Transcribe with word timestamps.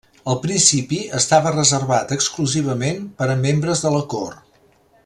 Al 0.31 0.37
principi 0.45 0.97
estava 1.17 1.51
reservat 1.57 2.15
exclusivament 2.17 3.07
per 3.21 3.31
a 3.35 3.39
membres 3.47 3.87
de 3.87 3.97
la 3.99 4.05
cort. 4.17 4.43